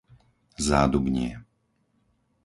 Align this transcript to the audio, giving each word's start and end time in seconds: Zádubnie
Zádubnie 0.67 1.33